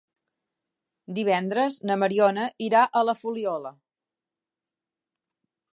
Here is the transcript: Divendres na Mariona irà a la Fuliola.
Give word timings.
Divendres 1.17 1.77
na 1.89 1.97
Mariona 2.05 2.47
irà 2.69 2.83
a 3.01 3.07
la 3.11 3.17
Fuliola. 3.21 3.75